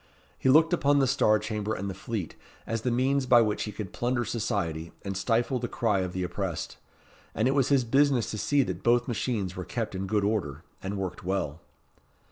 He 0.35 0.49
looked 0.49 0.73
upon 0.73 0.97
the 0.97 1.05
Star 1.05 1.37
Chamber 1.37 1.75
and 1.75 1.87
the 1.87 1.93
Fleet 1.93 2.33
as 2.65 2.81
the 2.81 2.89
means 2.89 3.27
by 3.27 3.39
which 3.41 3.65
he 3.65 3.71
could 3.71 3.93
plunder 3.93 4.25
society 4.25 4.91
and 5.03 5.15
stifle 5.15 5.59
the 5.59 5.67
cry 5.67 5.99
of 5.99 6.11
the 6.13 6.23
oppressed; 6.23 6.77
and 7.35 7.47
it 7.47 7.53
was 7.53 7.69
his 7.69 7.83
business 7.83 8.31
to 8.31 8.39
see 8.39 8.63
that 8.63 8.81
both 8.81 9.07
machines 9.07 9.55
were 9.55 9.63
kept 9.63 9.93
in 9.93 10.07
good 10.07 10.23
order, 10.23 10.63
and 10.81 10.97
worked 10.97 11.23
well. 11.23 11.61